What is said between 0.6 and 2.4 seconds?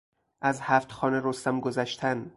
هفت خوان رستم گذشتن